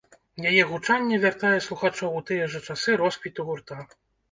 [0.51, 3.81] Яе гучанне вяртае слухачоў у тыя жа часы росквіту гурта.